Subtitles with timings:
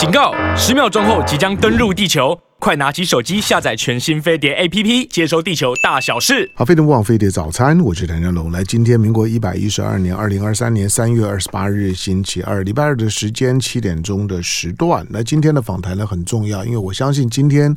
[0.00, 0.32] 警告！
[0.56, 6.50] 十秒钟后即将登陆地球，快拿起手机下载全新飞碟 APP，接收地球大小事。
[6.54, 8.50] 好，飞碟不枉飞碟早餐，我是谭家龙。
[8.50, 15.06] 来，今天民国一百一十二年二零二三年三月二十八日星期二，礼拜二的时间七点钟的时段。
[15.10, 17.76] 那今天的访谈呢很重要，因为我相信今天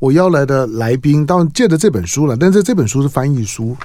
[0.00, 3.76] 我邀来的来宾，当然借着这本书了，但是这本书是翻译书。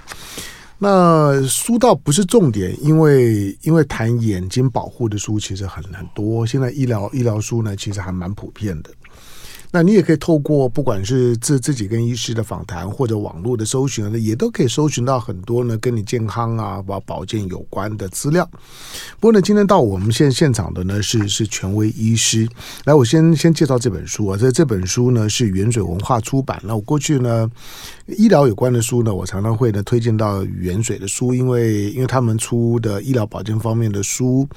[0.77, 8.89] 那书倒不是重点，因为因为谈眼睛保护的书其实很很多，现在医疗医疗书呢其实还蛮普遍的。
[9.71, 18.49] 那你也可以透过不管是自自己跟医师的访谈，或者网络的搜寻呢，也都可以搜寻到很多呢跟你健康啊、保保健有关的资料。
[19.19, 22.47] 不过呢，今天到我们现现场的呢是是权威医师。
[22.85, 26.57] 来，我先先介绍这本书啊，这这本书呢是原水文化出版。
[26.63, 27.51] 那我过去呢
[28.07, 34.47] 医疗有关的书呢，我常常会呢推荐到原水的书，因为因为他们出的医疗保健方面的书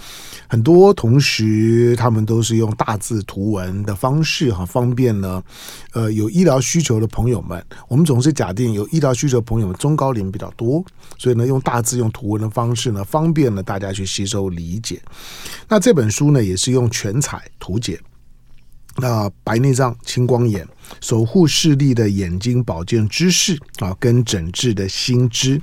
[0.49, 5.19] 很多，同时他们都是用大字图文的方式哈，方便。
[5.19, 5.43] 呢，
[5.95, 10.85] 呃，有医疗需求的朋友们，我们总是假定有医疗需求的朋友们中高龄比较多，
[11.17, 15.01] 所以呢，用大字、用图文的方式呢，方便了大家去吸收理解。
[15.67, 17.99] 那这本书呢，也是用全彩图解，
[18.99, 20.67] 那白内障、青光眼。
[21.03, 25.61] 守护视力的眼睛保健知识啊，跟诊治的新知。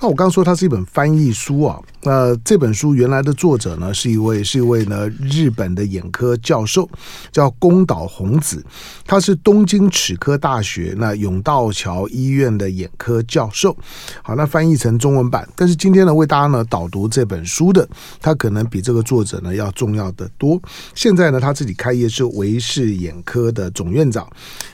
[0.00, 6.88] 那我刚刚说它是一本翻译书啊，那这本书原来的作者呢是一位是一位呢日本的眼科教授，
[7.30, 8.64] 叫宫岛宏子，
[9.04, 13.76] 他是东京齿科大学那永道桥医院的眼科教授。
[14.22, 17.86] 好，那翻译成中文版，但是今天呢为大家呢导读这本书的，
[18.22, 20.58] 他可能比这个作者呢要重要的多。
[20.94, 24.26] 现在呢他自己开业是为视眼科的总院长。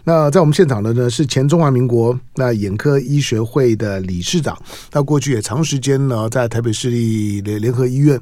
[0.04, 4.56] 那在我们现场的呢是前中华民国那眼科医学会的理事长，
[4.88, 8.18] 他过去也长时间呢在台北市立联联合医院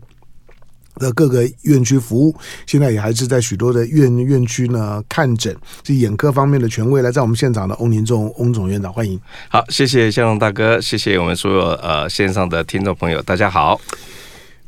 [0.95, 2.35] 的各个院区服务，
[2.67, 5.55] 现在也还是在许多的院院区呢看诊，
[5.85, 7.03] 是眼科方面的权威。
[7.03, 9.21] 来在我们现场的翁宁仲翁总院长，欢迎。
[9.51, 13.79] 好，谢谢向龙大哥，谢谢我们所有呃线上的听众朋友，大家好。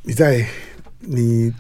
[0.03, 0.47] 你在
[1.01, 1.51] 你。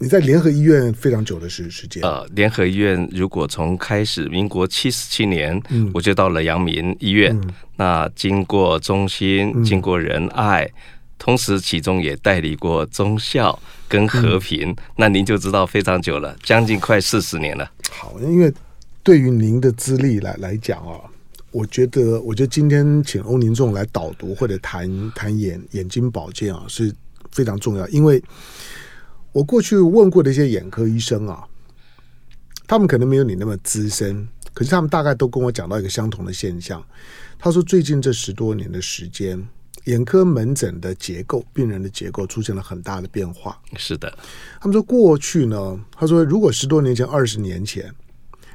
[0.00, 2.00] 你在联合医院非常久的时时间。
[2.04, 7.36] 呃，联合医院如果从开始，民国七十七年，嗯，我就到了阳明医院。
[7.36, 10.72] 嗯、那经过中心，经过仁爱，嗯、
[11.18, 13.58] 同时其中也代理过忠孝
[13.88, 14.76] 跟和平，嗯。
[14.96, 17.68] 那您就知道非常久了，将近快四十年了。
[17.90, 18.52] 好，因为
[19.02, 21.00] 对于您的资历来来讲啊，
[21.50, 26.94] 我觉得，我觉得今天请欧宁仲来导读或者谈谈眼眼睛保健啊，是
[27.32, 28.22] 非常重要，因为。
[29.32, 31.46] 我过去问过的一些眼科医生啊，
[32.66, 36.84] 他们可能没有你那么资深，可是他们大概都跟我讲到一个相同的现象。
[37.38, 39.46] 他说，最近这十多年的时间，
[39.84, 43.60] 眼科门诊的结构、病人的结构出现了很大的变化。
[43.76, 44.12] 是的，
[44.60, 47.94] 他们说过去呢，他说如果十多年前、二十年前，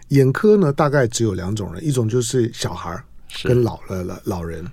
[0.09, 3.01] 眼科呢大概只有两种人，一种就是小孩
[3.43, 4.65] 跟老了了老人，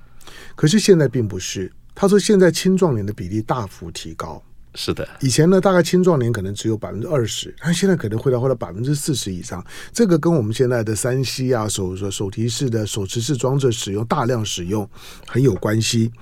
[0.56, 1.70] 可是现在并不是。
[1.94, 4.42] 他说现在青壮年的比例大幅提高。
[4.74, 9.64] 是的，以前呢，大概青壮年可能只有百分之二十，但现在可能会到或者百分之四十以上。
[9.92, 14.88] 这个跟我们现在的三 C 啊，手手手提式的手持式装置使用大量使用
[15.26, 16.12] 很有关系。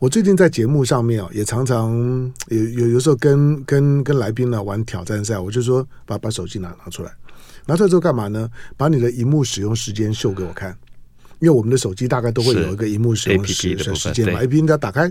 [0.00, 1.92] 我最近在节目上面啊，也常常
[2.48, 7.12] 有有有时候跟跟跟来宾呢玩挑战赛，我就说把把手机拿拿出来，
[7.66, 8.50] 拿出来之后干嘛呢？
[8.76, 10.76] 把你的荧幕使用时间秀给我看。
[11.40, 15.10] 因为我们的手机大概都会有一个荧幕使用时时间嘛，A P P 要打开，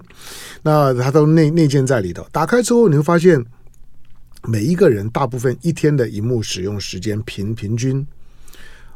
[0.62, 2.26] 那它都内内建在里头。
[2.32, 3.44] 打开之后，你会发现
[4.44, 8.06] 每一个人大部分一天的荧幕使用时间平平均，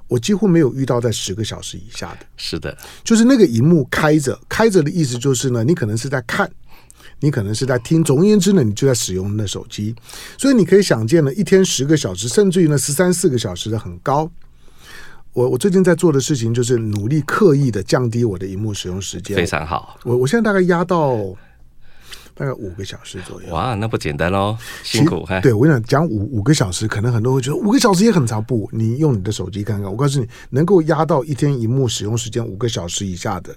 [0.08, 2.26] 我几乎没有遇到在十个小时以下的。
[2.38, 6.50] 是的，就是那个荧幕开着，开着的意思就是呢，你可能是在看，
[7.20, 9.96] 你可能是在听，总而言之呢，你就在使用那手机。
[10.38, 14.30] 所以你可以想见呢，一天十个小时，甚至于呢十三四个小时的很高。
[15.38, 19.96] 我我最近在做的事情就是努力刻意的降低我的荧幕使用时间，非常好。
[20.03, 21.16] 我我现在大概压到
[22.34, 23.53] 大概五个小时左右。
[23.53, 25.28] 哇，那不简单喽，辛苦。
[25.44, 28.44] 对，我跟你讲，讲五五个小时，可能很多人会觉得五个小时也很长。
[28.44, 33.56] 不，你用你的手机看看，我告诉你，能够压到一天荧幕使用时间五个小时以下的。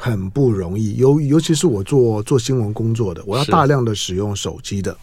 [0.00, 4.96] 很不容易，尤尤其是我做做新闻工作的，我要大量的使用手机的。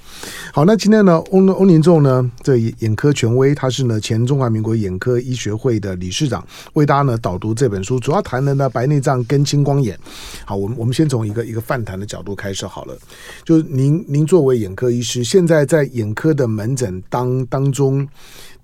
[0.53, 9.99] 好，那今天呢，翁翁林仲呢，这眼科权威，他是呢前中华民国眼科医学会的理事长，为大家呢导读这本书，主要谈的呢白内障跟青光眼。
[10.45, 12.97] 好，我们我们先从一个一个泛谈的角度开始好了。
[13.43, 18.07] 就是您您作为眼科医师，现在在眼科的门诊当当中。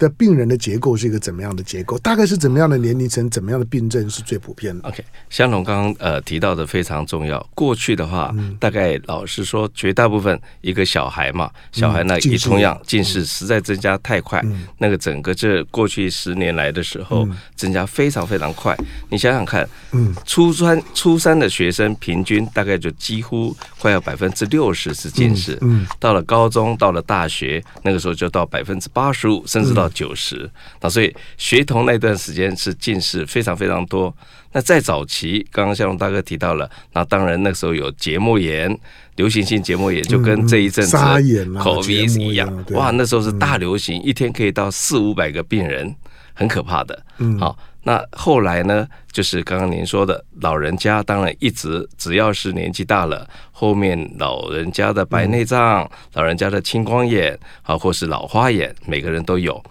[0.01, 1.95] 的病人的结构是一个怎么样的结构？
[1.99, 7.39] 大概是怎么样的年龄层、怎么样的病症是最普遍的？OK，香龙刚刚呃提到的非常重要。
[7.53, 18.75] 过去的话，嗯、大概老实说，绝大部分一个小孩嘛，小孩呢也同样近视实在增加太快，嗯、那个整个这过去十年来的时候、嗯、增加非常非常快。
[19.07, 30.49] 你想想看，嗯，初三初三的学生平均大概就几乎快要百分之六十是近视，嗯，嗯到了高中到了大学，那个时候就到百分之八十五，甚至到九十，
[30.81, 34.13] 那所以学童那段时间是近视非常非常多。
[34.53, 38.77] 那在早期，刚刚向荣大哥提到了，那当然那时候有结膜炎，
[39.15, 45.95] 流行性结膜炎就跟这一阵子 COVID 一样，哇，那时候是大流行，一天可以到四五百个病人，
[46.33, 47.01] 很可怕的。
[47.19, 59.63] 嗯，好，那后来呢，就是刚刚您说的，老人家当然一直只要是年纪大了，后面老人家的白内障、老人家的青光眼啊，或是老花眼，每个人都有。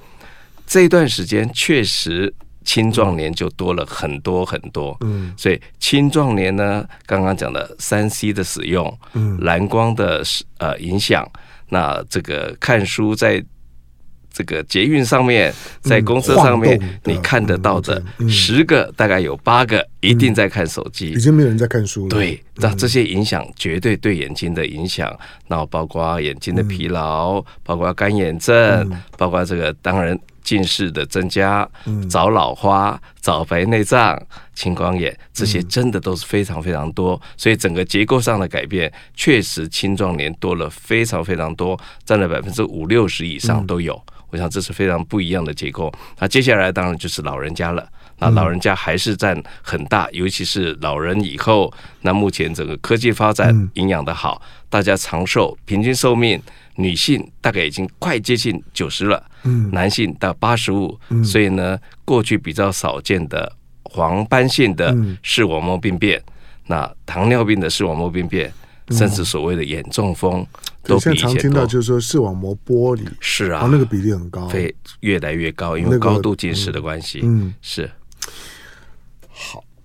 [0.71, 2.33] 这一段时间确实
[2.65, 10.23] 青壮年就多了很多很多，嗯，所以青壮年呢，刚刚讲的三 C 的使用，嗯，蓝光的
[10.59, 11.29] 呃影响，
[11.71, 13.45] 那这个看书在。
[14.33, 22.09] 这个捷运上面，在公车上面，你看得到的十个大概有八个一定在看手机，已经没有人在看书了。
[22.11, 25.13] 对，那这些影响绝对对眼睛的影响，
[25.49, 28.89] 那包括眼睛的疲劳，包括干眼症，
[29.19, 31.69] 包括这个当然近视的增加，
[32.09, 34.21] 早老花、早白内障、
[34.55, 37.21] 青光眼，这些真的都是非常非常多。
[37.37, 44.01] 所以整个结构上的改变，确实青壮年多了非常非常多，占了百分之五六十以上都有。
[44.31, 45.93] 我想这是非常不一样的结构。
[46.19, 47.89] 那接下来当然就是老人家了。
[48.23, 51.73] 那老人家还是占很大，尤其是老人以后。
[52.03, 56.41] 那目前整个科技发展，营养的好，大家长寿，平均寿命，
[56.77, 59.25] 女性大概已经快接近九十了，
[59.73, 60.99] 男性到八十五。
[61.25, 63.53] 所以呢，过去比较少见的
[63.85, 66.23] 黄斑性的视网膜病变，
[66.67, 68.53] 那糖尿病的视网膜病变。
[68.91, 70.45] 甚至所谓的眼中风，
[70.83, 71.15] 都比以前多。
[71.15, 77.21] 现在常听到就是说视网膜剥离，是啊，那个比例很高，对越来越高，因为高度近视的关系。
[77.23, 77.89] 嗯，是。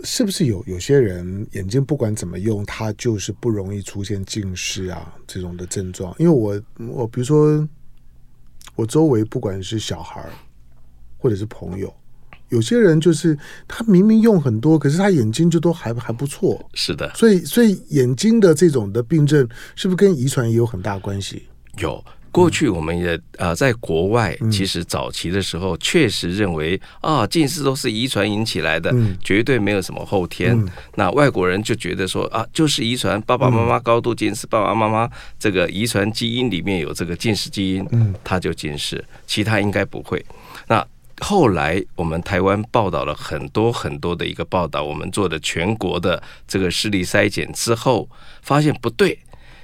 [0.05, 6.15] 好，是不是有有些人眼睛不管怎么用，他就是不容易出现近视啊这种的症状？
[6.19, 6.61] 因为我
[6.93, 7.67] 我比如说
[8.75, 10.23] 我周围不管是小孩
[11.17, 11.93] 或者是朋友。
[12.49, 13.35] 有些人就是
[13.67, 16.63] 他明明用很多，可是他眼睛就都还还不错。
[16.75, 21.47] 是的，所以所以眼睛的这种的病症，是不是跟遗传也有很大关系？
[21.79, 22.01] 有，
[22.35, 28.93] 过去我们也呃在国外，其实早期的时候确实认为啊，近视都是遗传引起来的，
[29.23, 30.53] 绝对没有什么后天。
[30.95, 35.09] 那外国人就觉得说啊，就是遗传，爸爸妈妈高度近视，爸爸妈妈
[35.39, 40.25] 这个遗传基因里面有这个近视基因，他就近视，其他应该不会。
[40.67, 40.85] 那
[41.21, 48.09] 后来，我们台湾报道了很多很多的一个报道，我们做的全国的这个视力筛检之后，
[48.41, 49.17] 发现不对。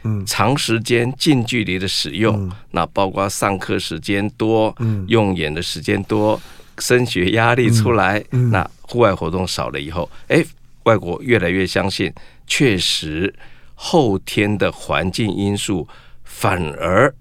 [0.04, 4.76] 嗯，长时间近距离的使用，那包括上课时间多，
[5.08, 6.40] 用眼的时间多，
[6.80, 10.44] 升学压力出来，那户外活动少了以后，哎，
[10.84, 12.14] 外国越来越相信，
[12.48, 13.34] 确实
[13.76, 15.88] 后天的环境因素
[16.24, 17.14] 反而。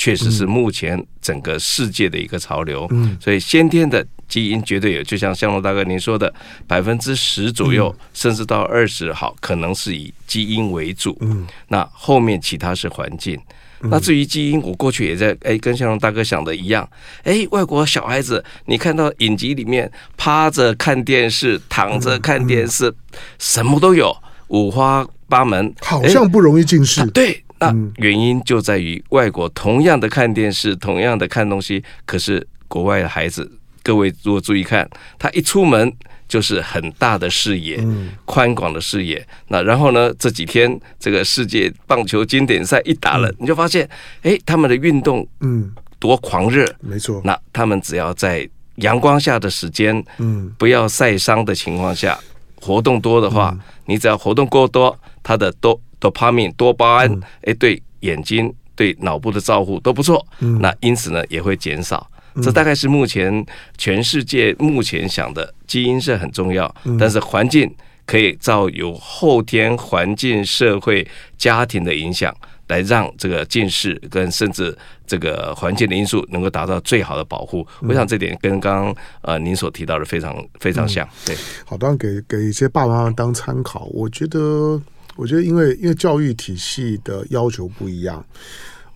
[0.00, 2.88] 确实是目前整个世界的一个潮流，
[3.18, 6.32] 所以先天的基因绝对有，就像向龙大哥您说的，
[6.66, 11.16] 百分之十左右，甚至到二十，好，可能是以基因为主。
[11.20, 13.38] 嗯那后面其他是环境。
[13.80, 16.88] 那至于基因，我过去也在哎，跟向龙大哥想的一样，
[17.22, 22.92] 哎，外国小孩子，你看到影集里面趴着看电视、躺着看电视，
[23.38, 24.16] 什么都有，
[24.48, 27.06] 五花八门，好像不容易近视。
[27.10, 27.42] 对。
[27.60, 33.50] 那原因就在于外国同样的看电视，同样的看东西，可是国外的孩子，
[33.88, 34.86] 各位如果注意看，
[35.18, 35.90] 他一出门
[36.28, 37.82] 就是很大的视野，
[38.26, 39.26] 宽广的视野。
[39.46, 43.88] 那然后呢，这几天这个世界棒球经典赛一打了，你就发现，
[44.20, 47.22] 哎，他们的运动，嗯，多狂热，没错。
[47.24, 52.18] 那他们只要在阳光下的时间，嗯，不要晒伤的情况下，
[52.56, 55.80] 活动多的话，你只要活动过多，他的多。
[56.00, 60.24] 多巴胺、多巴胺，哎，对眼睛、对脑部的照顾都不错。
[60.60, 62.08] 那因此呢，也会减少。
[62.42, 63.44] 这大概是目前
[63.76, 67.72] 全世界目前想的，基因是很重要，但是环境
[68.06, 72.34] 可以造有后天环境、社会、家庭的影响，
[72.68, 74.76] 来让这个近视跟甚至
[75.06, 77.66] 这个环境的因素能够达到最好的保护。
[77.80, 81.08] 我想这点跟刚刚呃您所提到的非常非常像。
[81.24, 84.80] 对，好，当然给给一些爸爸妈妈当参考，我觉得。
[85.16, 88.24] 我觉得，因为因为教育体系的要求不一样，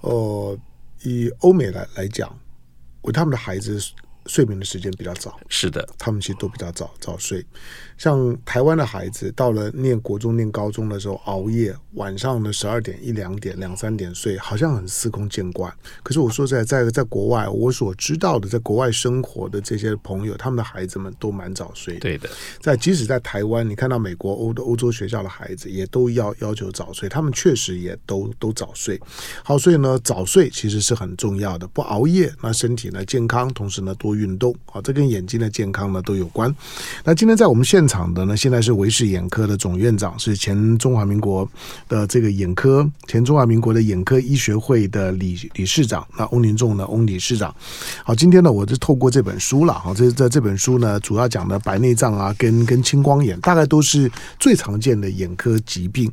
[0.02, 0.56] 呃，
[1.02, 2.32] 以欧美来来讲，
[3.02, 3.80] 我他们的孩子
[4.26, 7.44] 睡眠的时间比较早，是的，他们其实都比较早早睡。
[7.98, 15.72] 像台湾的孩子，到了念国中、念高中的时候，熬夜，晚上的十二点、一两点、两三点睡，好像很司空见惯。
[16.02, 21.98] 可是我说实在，在在国外，我所知道的，在国外生活的这些朋友，他们的孩子们都蛮早睡。
[21.98, 22.28] 对的，
[22.60, 29.00] 在即使在台湾，你看到美国、欧的欧洲学校的孩子，也都要要求早睡，他们确实也都都早睡。
[29.44, 36.54] 好，所以呢，早睡其实是很重要的，不熬夜，那身体呢健康，同时呢多运动，啊，这跟眼睛的健康呢都有关。
[37.04, 38.02] 那今天在我们现场。
[38.12, 41.48] 的呢，现在是维视眼科的总院长，是前中华民国
[41.88, 47.54] 的这个眼科，前中华民国的眼科医学会的理理事长，那翁宁仲呢，翁理事长。
[48.04, 56.10] 好，今天呢，我就透过这本书了，哈，这在这本书呢，主要讲的白内障啊，跟跟青光眼，大概都是最常见的眼科疾病，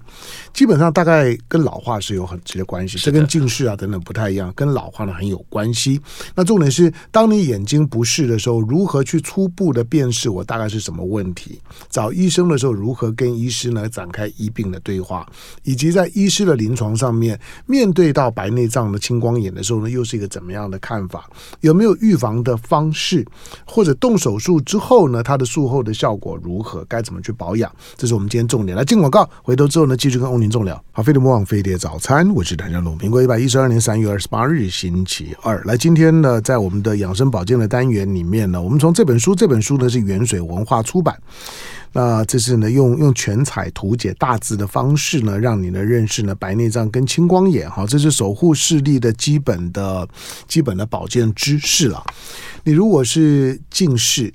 [0.53, 5.99] 基本上大概跟老化是有很直接关系，这跟近视啊等等不太一样，跟老化呢很有关系。
[6.35, 11.59] 那重点是，当你眼睛不适的时候，如何去初步的辨识我大概是什么问题？
[11.89, 15.27] 找医生的时候，如何跟医师呢展开医病的对话，
[15.63, 21.29] 以及在医师的临床上面，面对到白内障的青光眼的时候呢，又是一个怎么样的看法？
[21.61, 23.25] 有没有预防的方式？
[23.65, 26.85] 或者动手术之后呢，它的术后的效果如何？
[26.87, 27.71] 该怎么去保养？
[27.97, 28.77] 这是我们今天重点。
[28.77, 30.81] 来进广告，回头之后呢，继续跟欧宁仲聊。
[30.91, 32.97] 好，飞碟魔网飞碟早餐，我是谭家龙。
[32.99, 35.61] 民国一百一十二年三月二十八日，星期二。
[35.65, 41.17] 来，今天呢，在我们的养生保健的单单元里面呢，我们从这本书，这本书呢是原水文化出版。
[41.93, 50.05] 那这是呢，用用全彩图解大字的方式呢，让你呢认识呢白内障跟青光眼哈，这是守护视力的基本的
[50.45, 52.03] 基本的保健知识了。
[52.65, 54.33] 你如果是近视、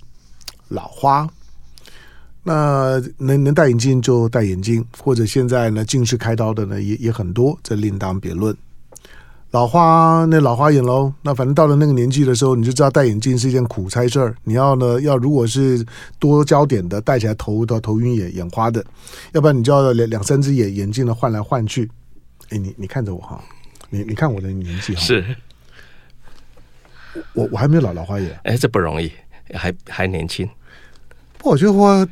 [0.68, 1.28] 老花，
[2.44, 8.56] 那能能戴眼镜就戴眼镜，或者现在呢近视开刀的呢也也很多，这另当别论。
[9.54, 14.34] 老花那老花眼喽，那反正到了那个年纪的时候，你就知道戴眼镜是一件苦差事儿。
[14.42, 15.86] 你要呢，要如果是
[16.18, 18.82] 多焦点的，戴起来头到头晕眼眼花的；
[19.30, 21.88] 要不然你就要两两三只眼眼镜呢换来换去。
[22.48, 23.40] 哎，你你看着我哈，
[23.90, 25.24] 你你看我的年纪哈，是，
[27.32, 28.36] 我我还没有老老花眼。
[28.42, 29.12] 哎，这不容易，
[29.54, 30.50] 还还年轻。
[31.38, 32.04] 不，我觉得我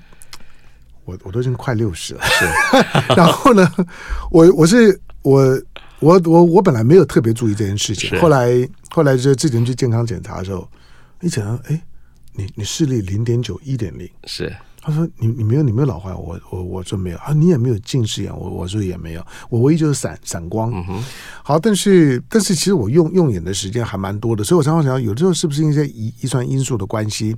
[1.07, 2.45] 我我都已经快六十了，是。
[3.17, 3.69] 然后呢，
[4.31, 5.61] 我我是我。
[6.03, 10.69] 我我我本来没有特别注意这件事情，后来后来就自己去健康检查的时候，
[11.21, 11.81] 一检查，哎，
[12.35, 14.53] 你你视力零点九一点零，是。
[14.85, 20.73] 他说：“你你没有你没有老花，我我我说没有啊，你也没有近视眼，我我说也没有，我唯一就是散散光。
[20.75, 21.05] 嗯哼，
[21.45, 27.37] 好，但是但是其实我用用眼的时间还蛮多的，所以我常常想，有的时候是不是一些遗遗传因素的关系？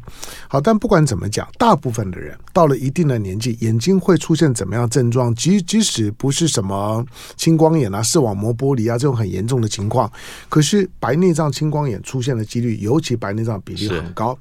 [0.49, 5.35] 好，但不管怎么讲，大部分的人到了一定的年纪，眼睛会出现怎么样症状？
[5.35, 7.05] 即即使不是什么
[7.37, 10.11] 青光眼啊、视网膜剥离啊这种很严重的情况，
[10.49, 14.39] 可是白内障、青光眼出现的几率，尤其白内障比例很高。”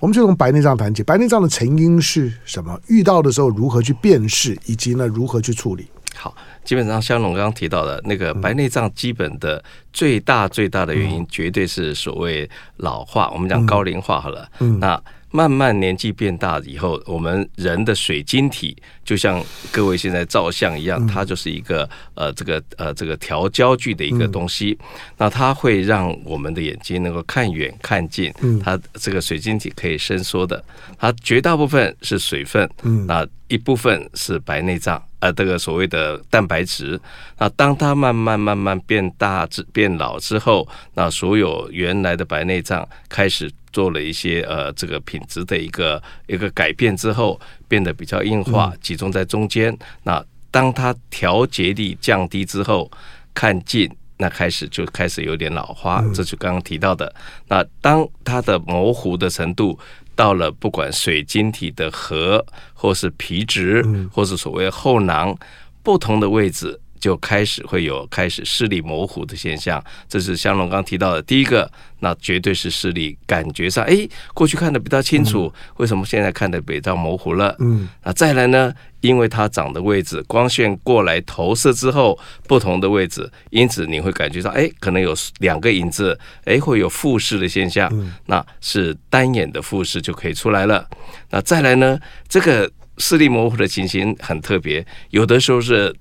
[0.00, 2.76] 我们就从白内障谈起，白内障的成因是什么？
[2.88, 5.86] 遇到的时候如何去辨识，以及呢如何去处理？
[6.16, 13.26] 好，基本上香龙刚刚提到的那个白内障，基本的最大最大的原因，绝对是所谓老化。
[13.26, 15.00] 嗯、我们讲高龄化好了，嗯，那。
[15.32, 24.76] 慢慢年纪变大以后，我们人的水晶体就像各位现在照相一样，它就是一个呃这个呃这个调焦距的一个东西。
[25.16, 28.32] 那它会让我们的眼睛能够看远看近。
[28.62, 30.62] 它这个水晶体可以伸缩的，
[30.98, 32.68] 它绝大部分是水分，
[33.06, 37.00] 那一部分是白内障，呃这个所谓的蛋白质。
[37.38, 43.48] 那当它慢慢慢慢变大之变老之后，那所有原来的白内障开始。
[43.72, 49.76] 做了一些呃，这个品质的一个一个改变之后，变得比较硬化，集中在中间。
[50.02, 52.90] 那当它调节力降低之后，
[53.32, 57.14] 看近那开始就开始有点老花，这就刚刚提到的。
[57.46, 59.78] 那当它的模糊的程度
[60.16, 65.36] 到了，不管水晶体的核，或是皮质，或是所谓后囊
[65.82, 66.79] 不同的位置。
[67.00, 71.68] 就开始会有开始视力模糊的现象，这是香龙刚提到的第一个，
[72.00, 77.56] 那绝对是视力感觉上，哎，过去看的比较清楚，为什么现在看的比较模糊了？
[77.58, 78.72] 嗯，那再来呢？
[79.00, 87.90] 因为它长的位置，光线过来投射之后，不同的位置，因此你会感觉到，哎，可能有两个影子，哎，会有复视的现象，
[88.26, 90.86] 那是单眼的复视就可以出来了。
[91.30, 91.98] 那再来呢？
[92.28, 95.94] 这个视力模糊的情形很特别，有的时候是。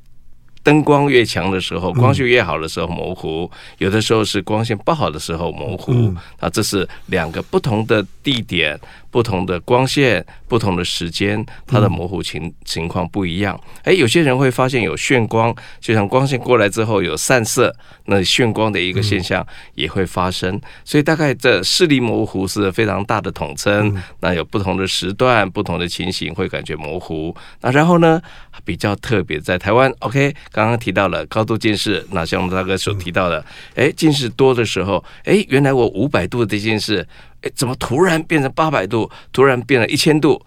[0.61, 6.13] 灯光越强的时候，光线越好的时候模糊；有的时候是光线不好的时候模糊。
[6.39, 8.79] 啊，这是两个不同的地点。
[9.11, 13.59] 不同的光线，不同的时间，它的模糊情情况不一样。
[13.83, 19.43] 哎，有些人会发现有眩光，就像光线过来之后有散射，那眩光的一个现象
[19.73, 20.61] 也会发生。
[20.85, 23.99] 所以大概这视力模糊是非常大的统称。
[24.19, 27.35] 那有不同的时段、不同的情形会感觉模糊。
[27.61, 28.21] 那然后呢，
[28.63, 33.43] 比较特别在台湾，OK，刚刚提到了高度近视，那像我们大哥所提到的，
[33.73, 37.07] 哎，近视多的时候，哎，原来我五百度的近视。
[37.41, 39.09] 哎，怎么突然变成八百度？
[39.31, 40.41] 突然变了一千度，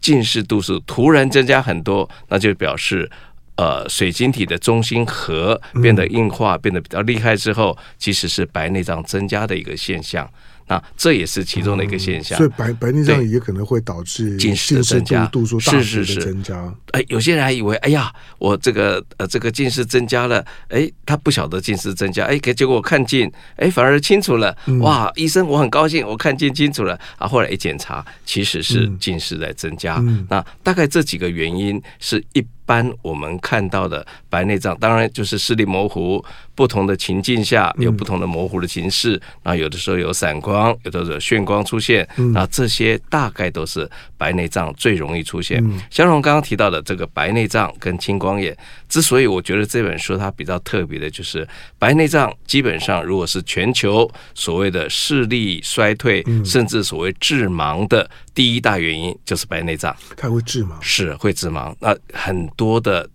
[0.00, 3.10] 近视度数突然增加很多，那就表示，
[3.56, 10.28] 呃，水晶体的中心核变得硬化，变得比较厉害之后，其实是白内障增加的一个现象。
[10.68, 16.04] 那这也是其中的一个现象，嗯、所以白白内障也可能会导致近视的增加，度数大幅的增加。
[16.04, 16.74] 是是是。
[16.92, 24.56] 哎，有些人还以为，哎呀，我这个呃这个近视增加了，哎，他不晓得近视增加，哎，结果我看近，哎，反而清楚了。
[24.80, 27.26] 哇，医生，我很高兴，我看见清楚了啊。
[27.26, 29.96] 后来一检查，其实是近视在增加。
[30.00, 32.44] 嗯、那大概这几个原因是一。
[32.68, 36.22] 一般我们看到的白内障，当然就是视力模糊，
[36.54, 39.18] 不同的情境下有不同的模糊的形式。
[39.42, 42.06] 那有的时候有散光，有的时候眩光出现。
[42.34, 45.64] 那这些大概都是白内障最容易出现。
[45.88, 48.54] 像我们刚刚提到的这个白内障跟青光眼，
[48.86, 51.48] 之所以我觉得这本书它比较特别的，就是
[51.78, 59.96] 白内障基本上如果是全球所谓的视力衰退，甚至所谓致盲的第一大原因，就是白内障。
[60.16, 60.80] 它会致盲？
[60.80, 61.74] 是会致盲。
[61.80, 62.46] 那很。
[62.58, 63.08] 多的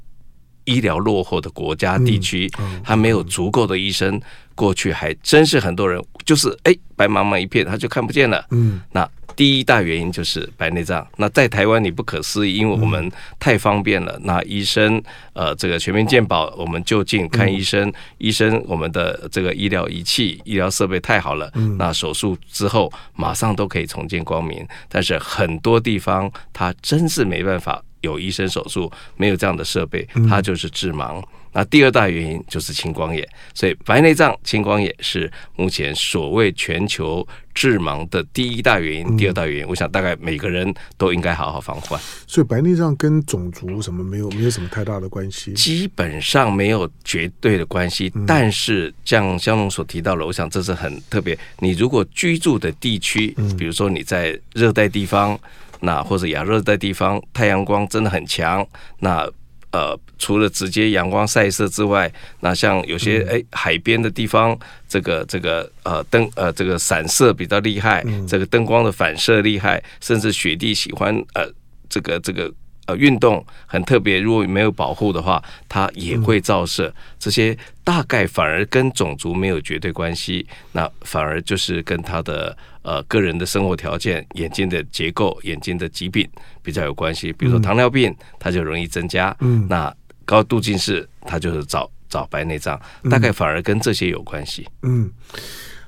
[0.63, 2.50] 医疗落后的国家地区，
[2.82, 4.22] 他没有足够的医生。
[4.56, 8.46] 过去还真是很多人，就是哎，白茫茫一片，他就看不见了。
[8.51, 11.06] 嗯，那第一大原因就是白内障。
[11.18, 14.20] 那在台湾你不可思议，因为我们太方便了。
[14.24, 15.02] 那医生
[15.34, 17.92] 呃，这个全民健保，我们就近看医生。
[18.18, 21.52] 医生，我们的这个医疗仪器、医疗设备太好了。
[21.78, 24.66] 那手术之后马上都可以重见光明。
[24.90, 27.84] 但是很多地方他真是没办法。
[28.04, 31.20] 有医生手术，没有这样的设备，它就是致盲。
[31.20, 39.05] 嗯、那第二大原因就是青光眼，所以白内障、青光眼是目前所谓全球致盲的第一大原因。
[39.07, 42.00] 嗯、第二大原因，我想大概每个人都应该好好防范。
[42.27, 48.12] 所以白内障跟种族什么没有没有什么太大的关系，基本上没有绝对的关系。
[48.15, 51.38] 嗯、但是像香龙所提到的，我想这是很特别。
[51.60, 55.39] 你如果居住的地区，比如说你在热带地方。
[55.86, 58.66] 那或者亚热带地方太阳光真的很强，
[59.00, 59.29] 那
[59.74, 62.09] 呃除了直接阳光晒射之外，
[62.40, 64.57] 那像有些哎海边的地方，
[64.88, 71.51] 这个这个呃灯呃这个散射比较厉害，这个灯光的反射厉害，甚至雪地喜欢呃
[71.90, 72.50] 这个这个。
[72.86, 76.94] 呃，运动很特别，如果没有保护的话，它也会照射。
[77.18, 86.27] 这些大概反而跟种族没有绝对关系，那反而就是跟他的呃个人的生活条件、眼睛的结构、眼睛的疾病
[86.62, 87.31] 比较有关系。
[87.31, 89.33] 比如说糖尿病，它就容易增加。
[89.40, 89.90] 嗯，那
[90.25, 94.68] 高度近视，它就是早早白内障，大概反而跟这些有关系。
[94.81, 95.09] 嗯，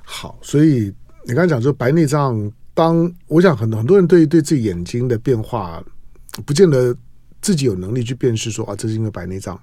[0.02, 0.92] 好，所以
[1.24, 5.82] 你刚才讲说白内障，当我想很多很多人对对自己眼睛的变化。
[6.44, 6.94] 不见得
[7.40, 9.58] 自己有能力去辨识说啊，这是因为白内障。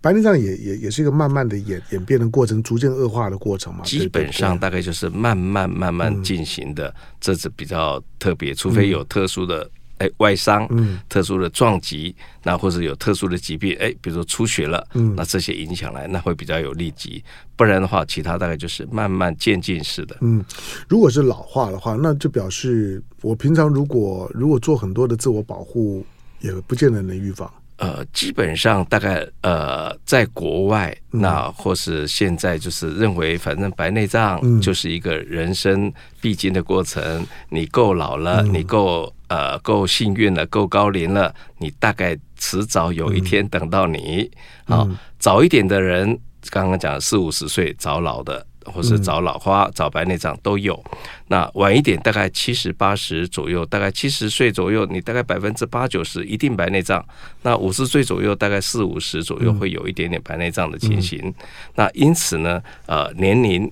[0.00, 3.84] 白内障也也也是一个慢慢的演演变的过程，逐渐恶化的过程嘛。
[3.84, 9.70] 基本上大概就是慢慢慢慢进行的，嗯、这是比较特别，除非有特殊的。
[9.98, 17.22] 哎，外伤，嗯，特殊的撞击，那或者有特殊的疾病，哎，比如说出血了，嗯，那这些影响来，那会比较有立即，
[17.54, 20.16] 不然的话，其他大概就是慢慢渐进式的。
[20.20, 20.44] 嗯，
[20.88, 26.04] 如果是老化的话，那就表示我平常如果如果做很多的自我保护，
[26.40, 27.48] 也不见得能预防。
[27.82, 37.02] 呃，基本上大概呃，在国外，那或是现在就是认为，反正白内障就是一个人生必经的过程。
[37.02, 44.30] 嗯、你够老了，嗯、你够呃够幸运了，够高龄了，你大概迟早有一天等到你。
[44.64, 46.16] 好、早一点的人，
[46.50, 48.46] 刚刚讲四五十岁早老的。
[48.64, 50.82] 或是早老花、早白内障都有，
[51.28, 57.04] 那晚一点大概七十八十左右，大概七十岁左右，你大概百分之八九十一定白内障。
[57.42, 61.20] 那五十岁左右，大概四五十左右会有一点点白内障的情形。
[61.24, 61.34] 嗯、
[61.74, 63.70] 那因此呢，呃，年龄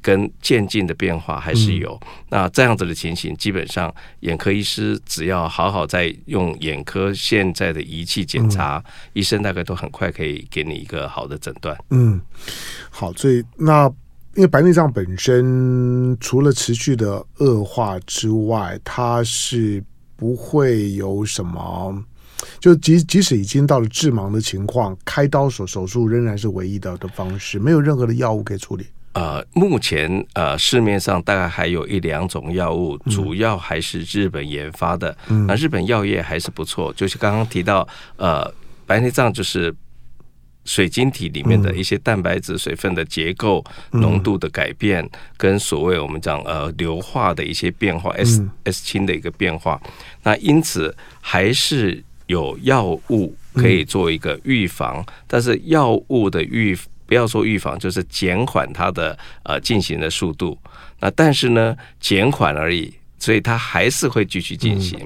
[0.00, 1.98] 跟渐进的变化还是有。
[2.02, 11.76] 嗯、那这样子的情形，基本上眼科医师只要好好在用眼科现在的仪器检查，嗯、医生大概都很快可以给你一个好的诊断。
[11.90, 12.20] 嗯，
[12.90, 13.92] 好，所以那。
[14.36, 19.82] 因为白内障本身除了持续的恶化之外，它是
[20.14, 22.04] 不会有什么
[22.60, 28.86] 就即即使已经到了致盲的情况，开刀手手术仍然是唯一的的方式，没有任何的药物可以处理。
[29.14, 35.16] 呃，目前呃市面上大概还有一两种药物，主要还是日本研发的。
[35.28, 38.48] 嗯，那日本药业还是不错，就是刚刚提到呃
[38.86, 39.74] 白内障就是。
[40.70, 45.04] 水晶体里面的一些蛋白质水分的结构浓度的改变，
[45.36, 49.82] 跟所谓我们讲呃硫化的一些变化，S S 氢的一个变化，
[50.22, 60.56] 那因此还是有药物可以做一个预防，但是药物的预不要说预防，就是减缓它的呃进行的速度，
[61.00, 64.98] 那但是呢减缓而已，所以它还是会继续进行。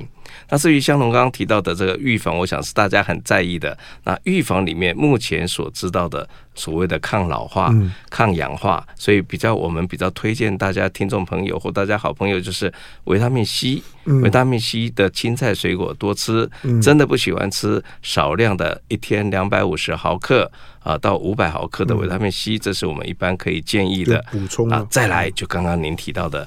[0.49, 3.77] 那至于香农刚刚提到的这个预防，我想是大家很在意的。
[4.05, 12.73] 那预防里面目前所知道的所谓的抗老化、嗯、抗氧化，所以比较我们比较推荐大家听众朋友或大家好朋友就是
[13.05, 13.83] 维他命 C，
[14.23, 16.49] 维他命 C 的青菜水果多吃。
[16.83, 20.51] 真的不喜欢吃少量的，一天两百五十毫克
[20.81, 24.87] 啊到五百毫克的维他命 C，这是我们一般可以建议的补充啊。
[24.91, 26.47] 再来就刚刚您提到的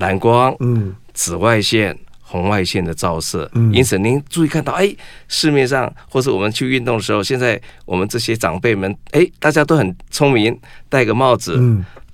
[0.00, 1.96] 蓝光、嗯，紫外线。
[2.22, 4.94] 红外线的照射，因此您注意看到，哎，
[5.26, 10.56] 市面上或是我们去运动的时候，现在我们这些长辈们，哎，大家都很聪明，
[10.88, 11.60] 戴个帽子，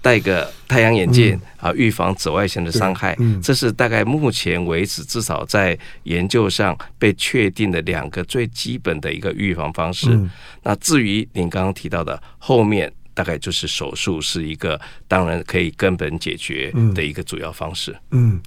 [0.00, 3.14] 戴个太阳眼镜啊，预防紫外线的伤害。
[3.42, 10.18] 这是大概目前为止至少在研究上被确定的两个最基本的一个预防方式。
[10.62, 12.90] 那至于您刚刚提到的后面。
[13.16, 17.96] 大概就是手术是一个，当然可以根本解决的一个主要方式。
[18.10, 18.38] 嗯，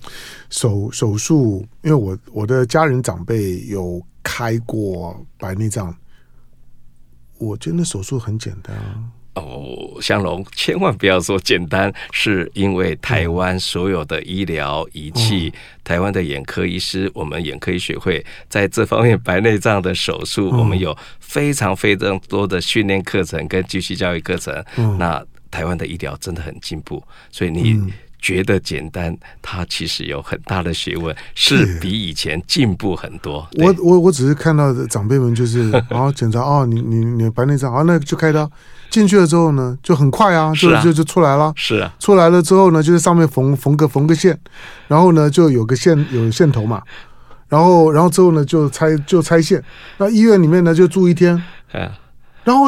[0.51, 5.91] 手手术，因为我我的家人长辈有开过白内障，
[7.39, 9.03] 我觉得手术很简单啊。
[9.43, 24.63] 哦，香龙，千万不要说简单，是因为台湾所有的医疗仪器，嗯、台湾的眼科医师，我们眼科医学会在这方面白内障的手术，嗯、我们有非常非常多的训练课程跟继续教育课程。
[24.77, 27.81] 嗯、那台湾的医疗真的很进步，所以你
[28.19, 33.47] 觉得简单，它其实有很大的学问，是比以前进步很多。
[33.57, 38.49] 我我我只是看到长辈们就是然后检查哦，你你你白内障，啊，那就开刀。
[38.89, 41.53] 进去了之后呢，就很快啊，就就就出来了。
[41.55, 44.35] 是啊，出来了之后呢，就是上面缝缝个缝个线，
[44.87, 46.81] 然后呢就有个线有线头嘛，
[47.47, 49.63] 然后然后之后呢就拆就拆线。
[49.97, 51.39] 那医院里面呢就住一天，
[52.43, 52.65] 然后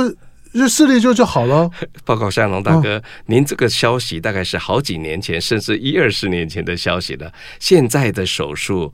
[0.53, 1.69] 就视力就就好了。
[2.03, 7.31] 报告香农大哥，您这个消息大概是好几年前，甚至一二十年前的消息了。
[7.59, 8.93] 现在的手术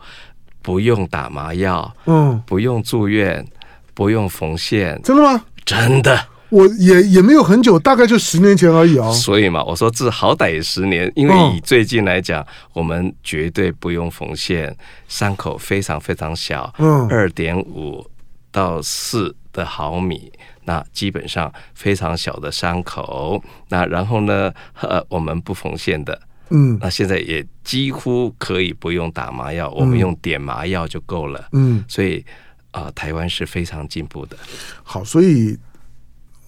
[0.62, 3.46] 不用打麻药，嗯，不用住院，
[3.93, 5.43] 不用缝线，真的吗？
[5.65, 6.28] 真的。
[6.50, 9.12] 我也也没有很久，大概就十年前而已啊。
[9.12, 14.74] 所以嘛，我说这好歹也十年，因为以最近来讲，我们绝对不用缝线，
[15.10, 18.10] 伤口非常非常小，嗯，二点五
[18.50, 20.32] 到四的毫米，
[20.67, 23.43] 那基本上非常小的伤口。
[23.69, 32.23] 那然后呢， 呃，我们不缝线的，嗯，那现在也几乎可以不用打麻药，我们用点麻药就够了，嗯，所以
[32.69, 34.38] 啊，呃，台湾是非常进步的。
[34.84, 35.58] 好，所以。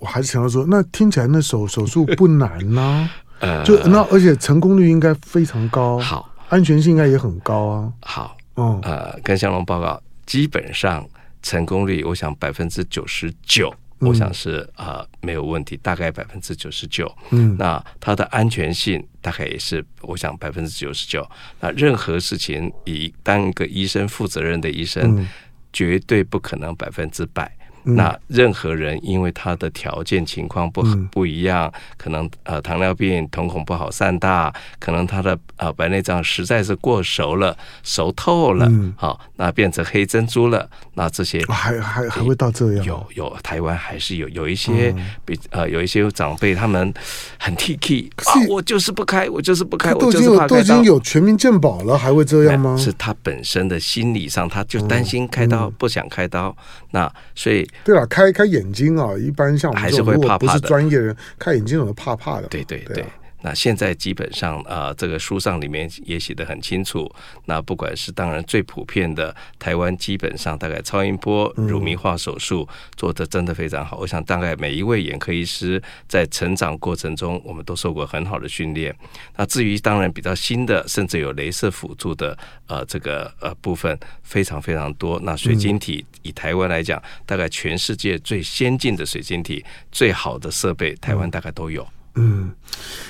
[0.01, 2.82] 我还是想要说，那听起来那手手术不难呢？
[2.82, 3.12] 啊？
[3.43, 7.91] 呃，就那而且成功率应该非常高，好，安全性应该也很高啊。
[7.99, 11.05] 好，嗯，呃，跟香龙报告，基本上
[11.43, 17.13] 成功率，我想百分之九十九，我想是呃没有问题，大概百分之九十九。
[17.31, 21.29] 嗯，那它的安全性大概也是，我想百分之九十九。
[21.59, 25.27] 那任何事情，以当一个医生负责任的医生，嗯、
[25.73, 27.59] 绝对不可能百分之百。
[27.84, 42.86] 那任何人因为他的条件情况不不一样，可能呃糖尿病瞳孔不好散大，可能他的呃白内障实在是过熟了，熟透了，好，那变成黑珍珠了，那这些还还还会到这样？
[42.86, 46.94] 有有台湾还是有有一些比呃有一些长辈他们
[47.39, 50.48] 很 T K，啊我就是不开，我就是不开，我就是怕开刀。
[50.48, 52.76] 都已经有全民健保了，还会这样吗？
[52.78, 56.56] 是他本身的心理上，他就担心开刀，不想开刀，
[56.92, 57.68] 那所以。
[57.84, 62.47] 对了，开开眼睛啊，一般像我们这种如果不是专业人，开眼睛总是怕怕的。
[62.47, 63.05] 对对对。
[63.41, 67.10] 那现在基本上啊、呃，这个书上里面也写得很清楚。
[67.45, 73.97] 那不管是当然最普遍的，台湾基本上大概超音波乳糜化手术做得真的非常好。
[73.97, 78.95] 我想大概每一位眼科医师在成长过程中，我们都受过很好的训练。
[79.36, 85.19] 那至于当然比较新的，甚至有镭射辅助的呃这个呃部分非常非常多。
[85.23, 91.84] 那水晶体以台湾来讲，大概全世界最先进的水晶体、最好的设备，台湾大概都有。
[91.84, 91.98] 嗯。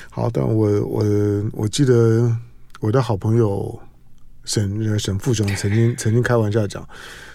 [0.10, 1.04] 好，但我我
[1.54, 2.36] 我记得
[2.80, 3.80] 我的好朋友
[4.44, 6.88] 沈沈富雄曾经 曾经开玩笑讲，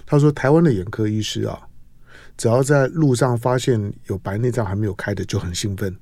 [0.05, 1.59] 他说台湾的眼科医师啊，
[2.37, 5.97] 只要在路上发现有白内障还没有开的，就很兴奋。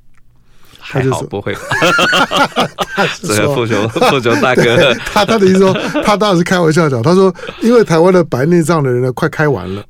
[0.85, 1.57] 还好不会，
[3.23, 5.73] 这个富雄富雄大哥， 他他的意思说，
[6.05, 7.01] 他当然是开玩笑讲。
[7.01, 9.83] 他说，因为台湾的白内障的人呢，快开完了。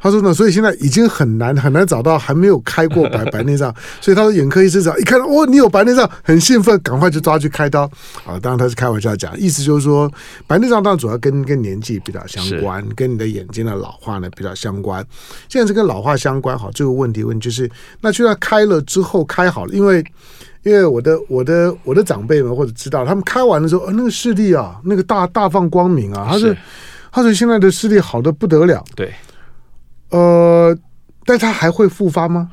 [0.00, 3.74] 他说呢，所以现在已经很难很难找到还没有开过白 白内障。
[4.00, 7.90] 所以他说，眼科医生只要一看到哦，你有白内障，很兴奋，赶快就抓去开刀。
[8.26, 10.08] 啊，当然他是开玩笑讲，意思就是说，
[10.46, 15.04] 白内障当然主要跟跟年纪比较相关，跟你的眼睛的老化呢比较相关。
[15.48, 17.68] 现在是跟老化相关，好，这个问题问就是，
[18.02, 20.04] 那就算开了之后开好了，因为。
[20.66, 26.56] 因为我的我的我的长辈们或者知道，他们开完的时候，呃，那个视力啊，那个大大放光明啊，他是，
[27.12, 28.84] 他说现在的视力好的不得了。
[28.96, 29.14] 对，
[30.10, 30.76] 呃，
[31.24, 32.50] 但他还会复发吗？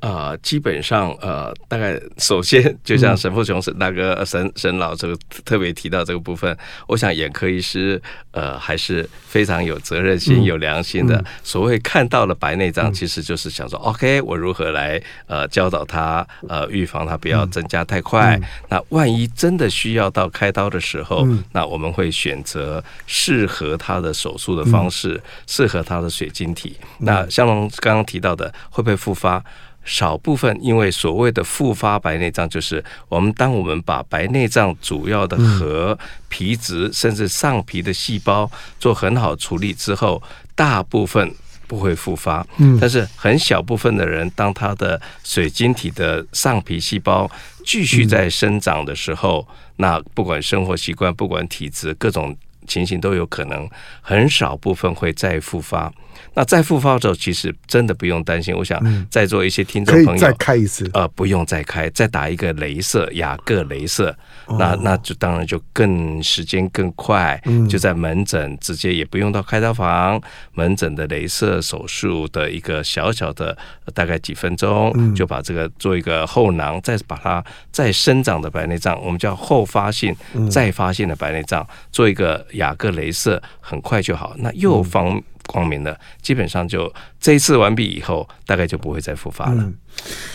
[0.00, 8.00] 呃，基本上呃，大概首先就像沈富雄沈大哥沈沈老这个特别提到这个部分，我想眼科医师
[8.32, 11.22] 呃还是非常有责任心、有良心的。
[11.42, 18.40] 所谓看到了白内障，其实就是想说，OK，我如何来呃教导他呃预防他不要增加太快。
[18.68, 26.76] 那万一真的需要到开刀的时候，那我们会选择适合他的手术的方式，适合他的水晶体。
[27.00, 27.46] 那像
[27.80, 29.44] 刚刚提到的，会不会复发？
[29.84, 40.22] 少部分，因为所谓的复发白内障，就是我们当我们把白内障主要的核、皮质甚至上皮的细胞做很好处理之后，
[40.54, 41.34] 大部分
[41.66, 42.46] 不会复发。
[42.80, 47.30] 但是很小部分的人，当他的水晶体的上皮细胞
[47.64, 53.68] 继续在生长的时候，那不管生活习惯，不管体质，各种情形都有可能，
[54.00, 55.92] 很少部分会再复发。
[56.34, 58.54] 那再复发的时候，其实真的不用担心。
[58.54, 64.16] 我想在座一些听众朋友，再开一次，呃，不用再开，再打一个镭射，雅各镭射，
[64.58, 70.20] 那那就当然就更时间更快，就在门诊直接也不用到开刀房，
[70.52, 73.56] 门诊的镭射手术的一个小小的
[73.94, 80.14] 大概几分钟，就把这个做一个后囊，再把它再生长的白内障，我们叫后发性
[80.50, 84.34] 再发性的白内障，做一个雅各镭射，很快就好。
[84.38, 85.22] 那又方。
[85.46, 89.72] 光明的，基本上就这一次完毕以后，大概就不会再复发了。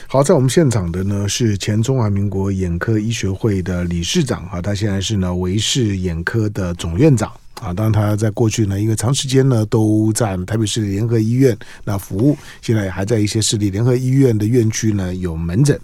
[0.08, 7.74] 好，在我们现场的呢是前中华民国眼科医学会的理事长啊，他现在是呢维视眼科的总院长啊。
[7.74, 15.80] 当然他在过去呢，因为长时间呢都在台北市联合医院那服务，现在还在一些市立联合医院的院区呢有门诊，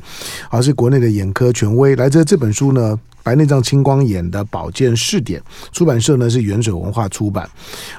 [0.50, 1.96] 而是国内的眼科权威。
[1.96, 3.00] 来自这本书呢。
[3.24, 7.50] 白内障青光眼的保健试点，出版社呢是远水文化出版。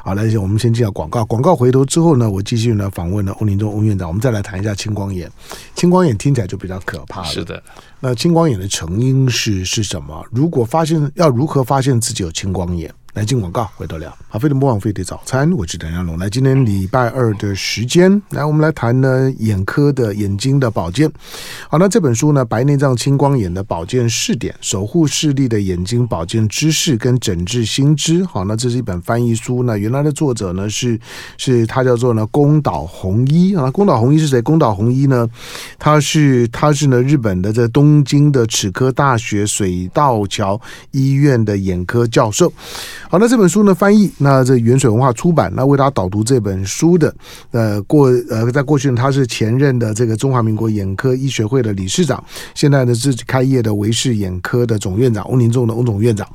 [0.03, 1.25] 好，来，我们先进下广告。
[1.25, 5.31] 广告回头之后呢，我继续呢访问了欧林中欧院长，我们再来谈一下青光眼。
[5.75, 7.29] 青光眼听起来就比较可怕了。
[7.29, 7.63] 是的，
[8.01, 10.25] 那青光眼的成因是是什么？
[10.31, 12.93] 如果发现，要如何发现自己有青光眼？
[13.15, 14.11] 来进广告，回头聊。
[14.27, 16.19] 好，飞碟魔王飞碟早餐，我是谭家龙。
[16.19, 21.13] 来，今天礼拜二的时间，来我们来谈呢眼科的眼睛的保健。
[21.69, 28.25] 好，那这本书呢，白内障青光眼的保健试点，守护视力的眼睛保健知识跟诊治新知。
[28.25, 29.63] 好，那这是一本翻译书。
[29.65, 30.99] 那原来的作者呢是
[31.37, 33.71] 是他叫做呢宫岛弘一啊。
[33.71, 34.41] 宫岛弘一是谁？
[34.41, 35.29] 宫岛弘一呢，
[35.79, 40.59] 他是他是呢日本的在东京的齿科大学水道桥
[40.93, 42.51] 医院的眼科教授。
[43.13, 47.15] 好，那这本书呢翻译，那这元水文化出版，那为大家导读这本书的，
[47.51, 56.27] 呃，过呃，在过去呢，他是前任的这个中华民国眼科医学会的理事长，现在呢自己开业的维视眼科的总院长，翁林仲的翁总院长。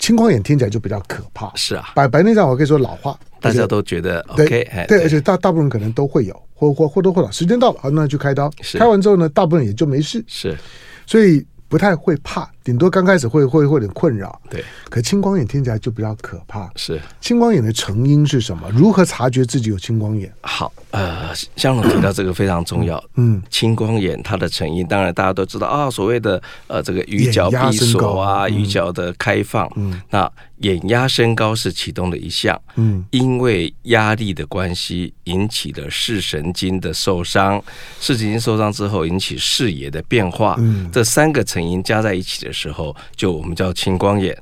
[0.00, 10.58] 青光眼听起来就比较可怕，是啊，白白内障我可以说老化，大家都觉得 OK，对，对，而且大大部分人可能都会有，或或或多或少，时间到了，好，那就开刀，开完之后呢，大部分人也就没事，是，
[11.06, 11.46] 所以。
[11.70, 14.38] 不太会怕，顶多刚开始会会会有点困扰。
[14.50, 16.70] 对，可青光眼听起来就比较可怕。
[16.76, 18.70] 是，青光眼的成因是什么？
[18.74, 20.30] 如何察觉自己有青光眼？
[20.42, 23.02] 好，呃，香龙提到这个非常重要。
[23.14, 29.66] 嗯，青光眼它的成因，当然大家都知道啊，所谓的呃这个鱼角闭锁啊，鱼角的开放。
[29.76, 30.30] 嗯，那。
[30.62, 37.62] 眼压升高是其中的一项，嗯，因为压力的关系引起的视神经的受伤，
[38.00, 44.36] 视神经受伤之后引起视野的变化，嗯，这三个成因加在一起的时候，就我们叫青光眼。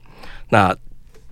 [0.48, 0.74] 那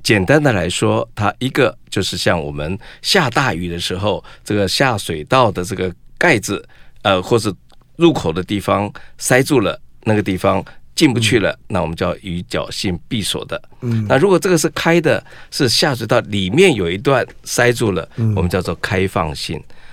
[0.03, 6.63] 简单的来说，它一个就是像我们下大雨的时候，这个下水道的这个盖子，
[7.03, 7.53] 呃，或是
[7.97, 10.65] 入口的地方塞住了那个地方。
[10.95, 13.61] 进不去了，嗯、那我们叫鱼角性闭锁的。
[13.81, 15.21] 嗯，那如果这个是开的，
[15.51, 19.61] 是下水道里面有一段塞住了，嗯、我们叫做开放性。
[19.61, 19.84] 那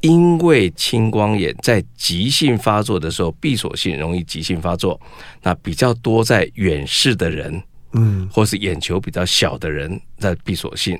[0.00, 5.00] 因为青光眼在急性发作的时候，闭锁性容易急性发作，
[5.42, 10.98] 那比较多在远视的人嗯，或是眼球比较小的人在闭锁性。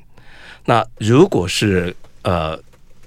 [0.64, 2.58] 那如果是呃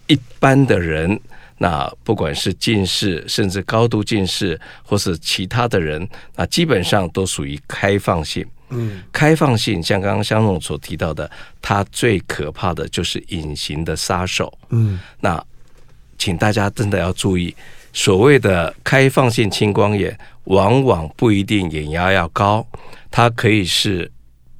[0.07, 1.19] 一般的人，
[1.57, 8.45] 那不管是近视，甚至高度近视，或是其他的人，那基本上都属于开放性。
[8.69, 11.29] 嗯，开放性像刚刚香总所提到的，
[11.61, 14.57] 它最可怕的就是隐形的杀手。
[14.69, 15.43] 嗯，那
[16.21, 17.55] 请大家真的要注意，
[17.91, 22.63] 所谓的开放性青光眼，往往不一定眼压要高，
[23.09, 24.11] 它可以是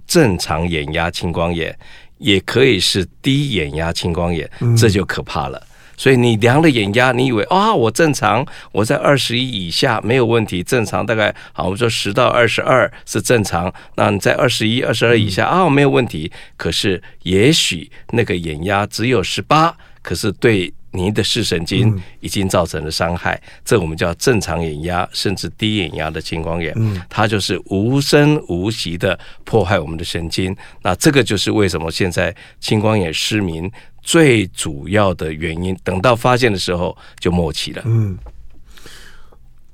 [0.08, 1.78] 正常眼压青光眼，
[2.17, 5.62] 也可以是低眼压青光眼，这就可怕了。
[5.95, 13.71] 所以你量了眼压，你以为啊、哦，我正常，我在二十一以下没有问题，正常大概好，我们说十到二十二是正常。
[13.93, 16.32] 那你在二十一、二十二以下啊、哦，没有问题。
[16.58, 23.41] 可是也许那个眼压只有十八，可是对您的视神经已经造成了伤害。
[23.65, 26.75] 这我们叫正常眼压，甚至低眼压的青光眼，
[27.10, 30.56] 它就是无声无息的破坏我们的神经。
[30.82, 33.71] 那这个就是为什么现在青光眼失明。
[34.04, 37.84] 最主要的原因，等到发现的时候就末期了。
[37.86, 38.17] 嗯，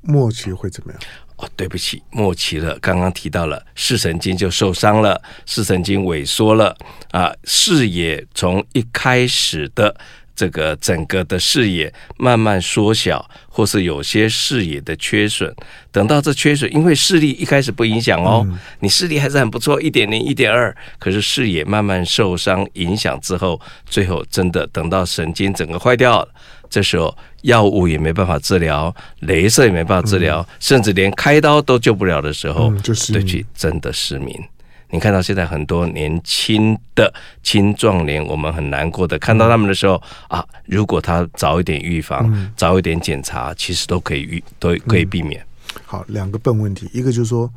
[0.01, 1.01] 末期会怎么样？
[1.37, 2.77] 哦，对不起，末期了。
[2.79, 6.75] 刚刚提到了视神经就受伤了，视神经萎缩了
[7.11, 9.95] 啊，视野从一开始的。
[10.37, 15.51] 这个整个的视野慢慢缩小，或是有些视野的缺损。
[15.91, 20.73] 等到这缺损，因为视力一开始不影响哦，嗯、你视力还是很不错，一点零、一点二。
[20.99, 26.29] 可是视野慢慢受伤影响之后，最后真的等到神经整个坏掉了，
[26.69, 34.39] 这时候药物也没办法治疗，镭射也没办法治疗，嗯、甚至连开刀都救不了的时候，嗯、就是对去真的失明。
[34.89, 45.41] 你看到现在很多年轻的青壮年，我们很难过的看到他们的时候啊，如果他早一点预防，嗯、早一点检查，其实都可以预都可以避免。
[45.75, 47.51] 嗯、好，两个笨问题，一个就是说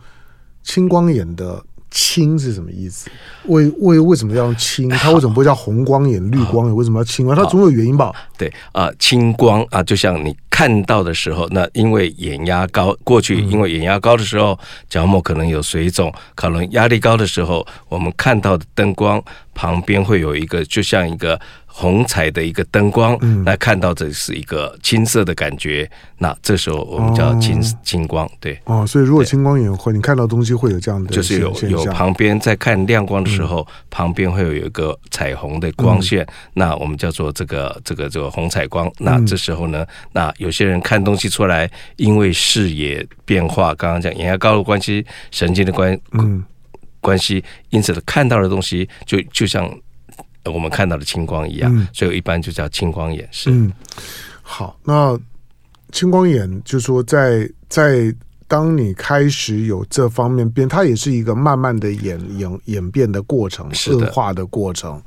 [0.62, 3.10] 青光眼的“青”是什么意思？
[3.46, 4.88] 为为为什么要用青？
[4.96, 6.74] 它为什么不会叫红光眼、绿光眼？
[6.76, 7.36] 为什么要青光？
[7.36, 8.12] 它总有原因吧？
[8.38, 10.36] 对啊、呃，青光啊，就像你。
[10.50, 14.58] 看到的时候，那因为眼压高，过去因为眼压高的时候，
[14.90, 19.22] 角膜可能有水肿，可能压力高的时候，我们看到的灯光
[19.54, 21.40] 旁边会有一个，就像一个。
[21.72, 28.60] 红彩的一个灯光，来看到这是一个青色的感觉，嗯、那这时候我们叫青青光，对。
[28.64, 38.90] 哦，所以如果青光眼会，你看到东西会有这样的，就是有有旁边在看亮光的时候，嗯、旁边会有一个彩虹的光线，嗯、那我们叫做这个这个这个红彩光。
[38.98, 46.44] 那这时候呢，那有些人看东西出来，因为视野变化，刚刚讲眼压高的关系，神经的关嗯。
[47.00, 49.72] 关系，因此看到的东西就就像。
[50.44, 53.28] 我们看到的青光一样，嗯、所以一般就叫青光眼。
[53.30, 53.70] 是，嗯，
[54.40, 55.18] 好，那
[55.92, 58.14] 青光眼就是说在，在在
[58.48, 65.00] 当你开始有这方面变，它也是一个慢慢的演演演变的过程，恶化的过程。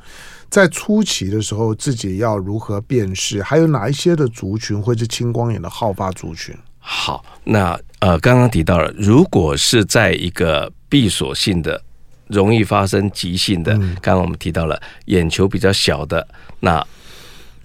[0.50, 3.42] 在初期的时候，自己要如何辨识？
[3.42, 6.56] 还有哪一些的族群会是青光眼的好发族群？
[6.78, 11.82] 好，那呃，刚刚提到了，如果是在一个闭锁性的。
[12.34, 16.28] 容易发生急性的，刚刚我们提到了眼球比较小的，
[16.60, 16.86] 那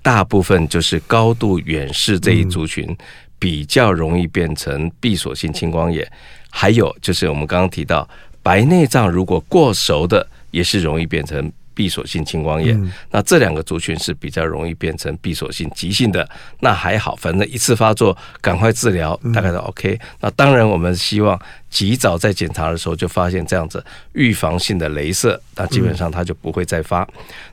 [0.02, 2.96] 大部分就是高度远视这一族群
[3.38, 6.06] 比较容易变成闭锁性青光眼。
[6.50, 8.08] 还有就是我们刚刚提到
[8.42, 11.50] 白内障，如果过熟的，也是容易变成。
[11.78, 16.28] 闭锁性青光眼，嗯、那这两个族群是比较容易变成闭锁性急性的。
[16.58, 19.92] 那还好，反正一次发作赶快治疗，大概都 OK。
[19.92, 27.06] 嗯、那当然，我们希望及早在检查的时候就发现这样子预防性的镭射，那基本上它就不会再发。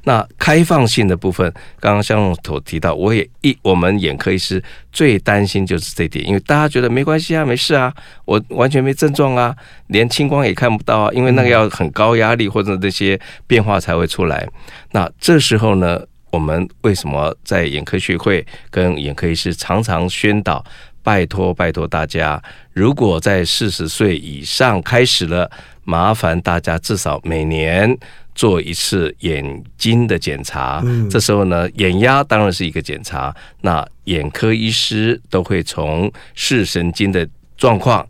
[0.03, 7.93] 那开放性的部分，刚刚香农所提到，我也一我们眼科医师最担心就是这点，因为大家觉得没关系啊，没事啊，
[8.25, 9.55] 我完全没症状啊，
[9.87, 14.47] 连青光也看不到啊，因为那个要很高压力或者那些变化才会出来，
[14.91, 16.01] 那这时候呢，
[16.31, 20.63] 我们为什么在眼科学会跟眼科医师常常宣导，
[21.05, 22.41] 拜托拜托大家，
[22.73, 25.49] 如果在四十岁以上开始了，
[25.83, 27.95] 麻烦大家至少每年
[28.33, 30.81] 做一次眼睛的检查。
[30.83, 38.03] 嗯，这时候呢，眼压当然是一个检查，那眼科医师都会从视神经的状况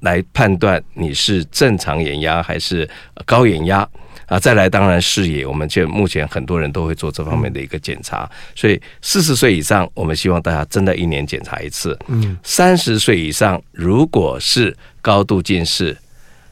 [0.00, 2.88] 来判断你是正常眼压还是
[3.24, 3.86] 高眼压。
[4.26, 11.96] 啊，再来，当然视野，我们就目前很多人都会做这方面的一个检查，所以四十岁以上，我们希望大家真的一年检查一次。
[12.08, 15.96] 嗯，三十岁以上，如果是高度近视，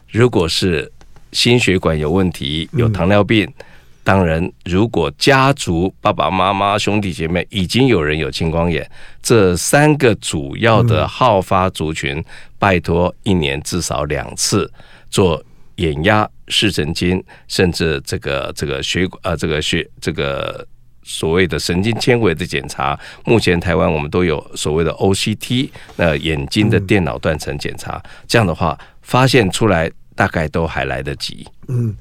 [0.08, 0.90] 如果是
[1.32, 3.52] 心血管有问题、有糖尿病，
[4.04, 8.88] 当然，如果家族爸爸妈妈、兄弟姐妹已经有人有青光眼，
[9.20, 12.24] 这三个主要的好发族群，
[12.56, 14.72] 拜托一年至少两次
[15.10, 15.44] 做。
[15.76, 20.66] 眼压、视神经，甚至这个这个血呃这个血这个
[21.02, 22.98] 所谓的神经纤维的检查。
[23.24, 31.46] 目前台湾我们都有所谓的 OCT，那眼睛的电脑断层检查，这样的话发现出来大概都还来得及。
[31.68, 31.96] 嗯，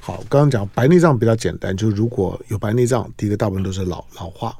[0.00, 4.56] 好，刚刚讲白内障比较简单，就是如果有白内障，第一个大部分都是老老化，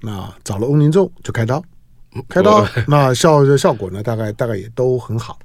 [0.00, 1.62] 那找了翁宁仲就开刀，
[2.28, 5.38] 开刀那效效果呢，大概大概也都很好。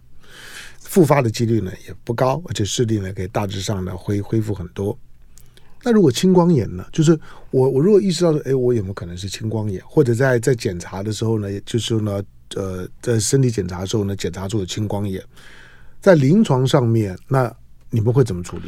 [0.91, 4.97] 复发的几率呢也不高，而且视力呢可以大致上呢恢恢复很多。
[5.83, 6.85] 那如果青光眼呢？
[6.91, 7.17] 就是
[7.49, 9.81] 我我如果意识到说，哎，我有没有可能是青光眼？
[9.87, 12.21] 或者在在检查的时候呢，就是呢，
[12.55, 15.23] 呃，在身体检查的时候呢，检查出了青光眼，
[16.01, 17.49] 在临床上面，那
[17.89, 18.63] 你们会怎么处理？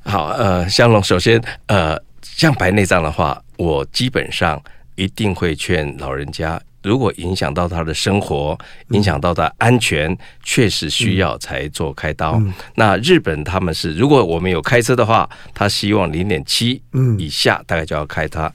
[0.00, 4.58] 好，呃，香龙，首先，呃，像白内障的话，我基本上
[4.94, 6.58] 一定会劝老人家。
[6.86, 8.56] 如果影响到他的生活，
[8.90, 12.36] 影响到他安全，嗯、确实需要才做开刀。
[12.36, 16.80] 嗯、那日本他们是，如果我们有开车的话，他希望零点七
[17.18, 18.52] 以下大概就要开它。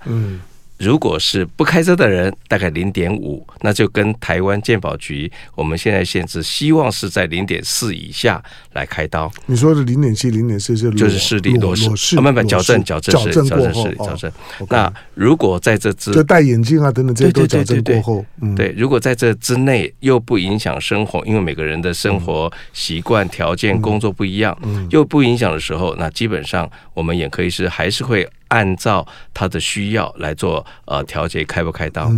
[0.81, 9.31] 如果是不开车的人，大概零点五，那就跟台湾健保局我们现在限制，希望是在零点四以下来开刀。
[9.45, 14.31] 你说的零点七、零点四是就是视力裸视，慢慢矫正、矫正、矫正视力，矫正。
[14.69, 18.25] 那如果在这之就戴眼镜啊等等这些都矫正过后，
[18.55, 24.57] 对，如果在这之内又不影响生活，因为每个人的生活习惯、条件、工作不一样，
[24.89, 28.27] 又不影响的时候，那基本上我们眼科医师还是会。
[28.51, 32.11] 按照他的需要来做呃调节，开不开刀？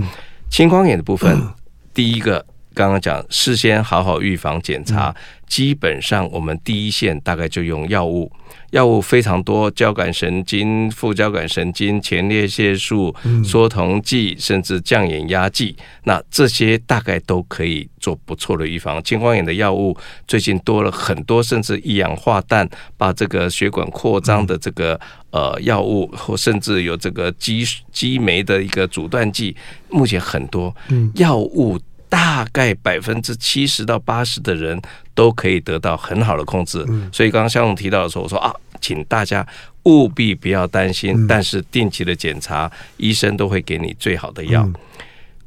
[0.50, 1.42] 青光眼的部分，
[1.94, 5.16] 第一个刚刚讲，事先好好预防检查，
[5.48, 8.32] 基本上我们第一线大概就用药物。
[8.72, 19.02] 药物非常多，交感神经、副交感神经、前列腺素、缩酮剂，甚至降眼压剂，那这些大概都可以做不错的预防。
[19.04, 19.96] 青光眼的药物
[20.28, 22.68] 最近多了很多，甚至一氧化氮
[22.98, 25.00] 把这个血管扩张的这个
[25.30, 29.56] 呃药物，或甚至有这个激激酶的一个阻断剂，
[29.92, 30.76] 目前很多
[31.14, 31.80] 药物。
[32.14, 34.80] 大概百分之七十到八十的人
[35.16, 39.44] 都可以得到很好的控制，所以刚刚向总提到的时候，我说啊，请大家
[39.86, 44.70] 务必不要担心，但是定期的检查，医生都会给你最好的药。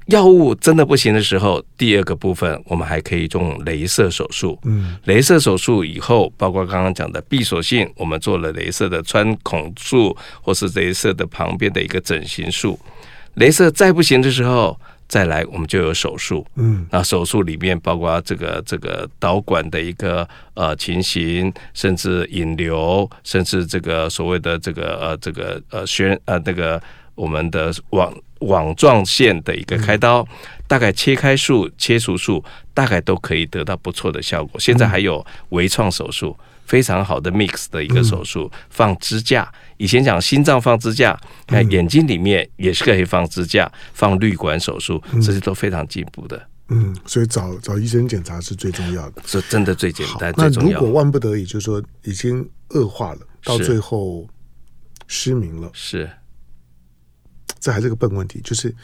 [0.06, 4.58] 药物真的不行的时候，第二个部分我们还可以用镭射手术。
[4.64, 12.76] 嗯，镭射手术以后，包括刚刚讲的闭锁性，我们做了镭射的穿孔术，或是镭射的旁边的一个整形术。
[13.36, 14.76] 镭射再不行的时候。
[15.09, 16.44] 再来，我们就有手术。
[16.57, 26.82] 嗯，那手术里面包括这个这个导管的一个呃情形，甚至引流，甚至这个所谓的这个呃这个呃宣呃那个
[27.14, 30.28] 我们的网网状线的一个开刀，嗯、
[30.66, 32.44] 大概切开术、切除术，
[32.74, 34.61] 大概都可以得到不错的效果。
[34.61, 36.36] 现在还有微创手术。
[36.66, 39.50] 非常好的 mix 的一个手术，放支架。
[39.78, 46.48] 以前讲心脏放支架，看眼睛里面也是可以放支架，放滤管手术，这些都非常进步的。
[46.68, 50.34] 嗯，所以找找医生检查是最重要的，是真的最简单。
[50.36, 54.28] 那如果万不得已，就是说已经恶化了，到最后
[55.06, 56.10] 失明了，是，
[57.60, 58.74] 这还是个笨问题，就是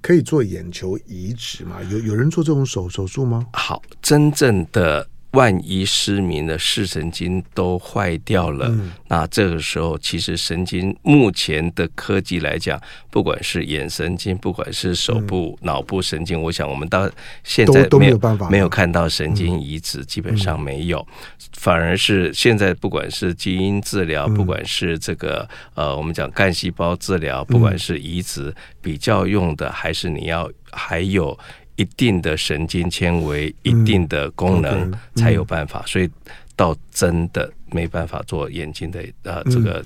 [0.00, 1.76] 可以做眼球移植吗？
[1.90, 3.46] 有有人做这种手手术吗？
[3.52, 5.06] 好，真正的。
[5.32, 17.08] 万一失明了视神经都坏掉了，嗯、那这个时候其实神经目前的科技来讲，不管是眼神经，不管是手部、嗯、脑部神经，我想我们到
[17.44, 21.06] 现在没有都都没有办法，没有看到神经移植，嗯、基本上没有，
[21.52, 31.38] 反而是现在不管是基因治疗，嗯、不管是这个呃我们讲干细胞治疗，不管是移植，嗯、比较用的还是你要还有。
[31.80, 36.06] 一定的神经纤维，一定的功能才有办法，所以
[36.54, 39.82] 到真的没办法做眼睛的呃这个，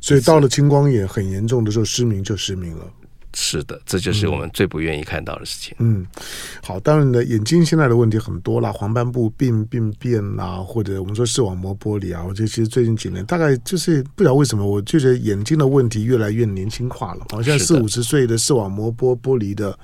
[0.00, 2.84] 所以到了青光眼很严重的时候，失明就失明了。
[3.32, 5.72] 是的，这就是我们最不愿意看到的事情。
[5.78, 6.04] 嗯，
[6.64, 19.78] 好，当然呢，眼睛现在的问题很多啦，黄斑部病病变啊，或者我们说视网膜剥离啊，我觉得其实最近几年大概就是不知道为什么，我就觉得眼睛的问题越来越年轻化了，好像四五十岁的视网膜剥剥离的。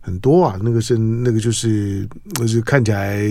[0.00, 3.22] 很多啊，那个是那个就是，就是看起来。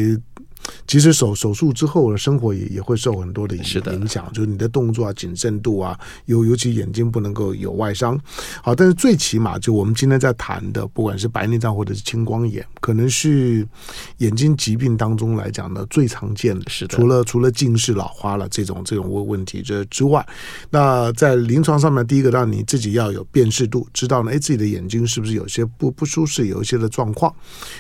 [0.87, 8.19] 其实手手术之后的生活也也会受很多的影响，就是你的动作啊、谨慎度啊，尤尤其眼睛不能够有外伤。
[8.63, 13.67] 好，但是最起码就我们今天在谈的，不管是白内障或者是青光眼，可能是
[14.17, 16.69] 眼睛疾病当中来讲呢最常见的。
[16.69, 20.25] 是的，除了除了近视、老花了这种这种问问题这之外，
[20.69, 27.33] 那在临床上面，第一个让你自己要有辨识度，知道呢，哎，自己的眼睛是不是有些不不舒适，有一些的状况。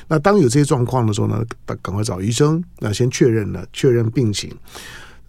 [0.07, 2.63] 那当有这些状况的时候呢，赶赶快找医生。
[2.79, 4.51] 那先确认了，确认病情。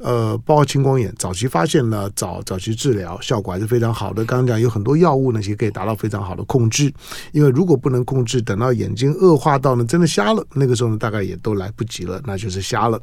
[0.02, 4.24] 呃，包括青光眼，早期发现呢，早早期治疗效果还是非常好的。
[4.24, 6.90] 刚刚讲有很多药物呢，其实可以达到非常好的控制。
[7.32, 12.98] 因为如果不能控制，等到眼睛恶化到呢真的瞎了，那个时候呢大概也都来不及了，那就是瞎了。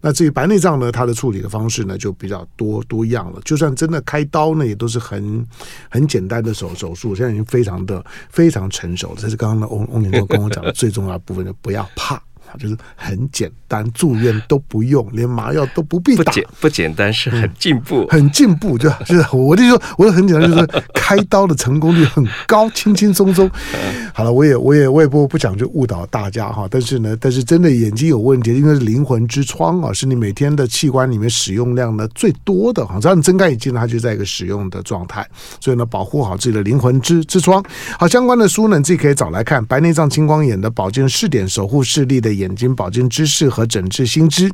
[0.00, 3.38] 那至于白内障呢，它的处理的方式呢就比较多多样了。
[3.44, 5.46] 就算真的开刀呢，也都是很
[5.90, 9.16] 很简单的手手术，现在已经非常的非常成熟了。
[9.18, 12.18] 这是刚刚的翁翁年忠跟我讲的最重要的部分，就不要怕。
[12.58, 16.24] 就是很简单，住院都不用，连麻药都不必打。
[16.24, 18.78] 不简不简单，是很进步，嗯、很进步。
[18.78, 23.50] 就就是我就说，我就很简单，就是开刀的成功率很高，轻轻松松。
[24.14, 26.66] 好了，我也我也我也不不想去误导大家哈。
[26.70, 32.98] 但是呢，但是真的眼睛有问题，因为是灵魂之窗啊，是你每天的器官里面使用量呢最多的哈。
[33.00, 35.26] 只要你睁开眼睛，它就在一个使用的状态。
[35.60, 37.62] 所以呢，保护好自己的灵魂之之窗。
[37.98, 39.64] 好，相关的书呢，你自己可以找来看。
[39.66, 42.37] 白内障、青光眼的保健试点，守护视力的。
[42.38, 44.50] 眼睛保健知识和诊治新知，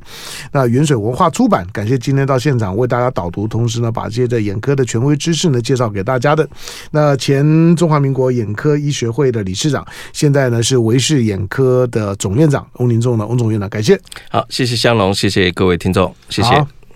[0.50, 6.48] 那云水文化出版，感谢今天到现场为大家导读，同时呢，把这些的眼科的权威知识呢介绍给大家的。
[6.90, 14.00] 那前中华民国眼科医学会的理事长，现在呢是维视眼科的总院长翁林仲呢，翁总院长，感谢。
[14.30, 16.48] 好，谢谢香龙，谢谢各位听众，谢谢。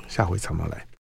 [0.08, 0.87] 下回常常来。